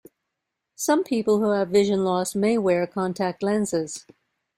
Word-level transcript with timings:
Some 0.75 1.03
people 1.03 1.37
who 1.41 1.51
have 1.51 1.69
vision 1.69 2.03
loss 2.03 2.33
may 2.33 2.57
wear 2.57 2.87
contact 2.87 3.43
lenses. 3.43 4.07